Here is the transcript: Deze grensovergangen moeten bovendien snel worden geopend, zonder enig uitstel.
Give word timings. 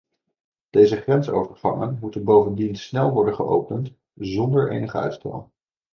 Deze 0.69 0.95
grensovergangen 1.01 1.97
moeten 2.01 2.23
bovendien 2.23 2.75
snel 2.75 3.11
worden 3.13 3.35
geopend, 3.35 3.93
zonder 4.13 4.71
enig 4.71 4.95
uitstel. 4.95 5.51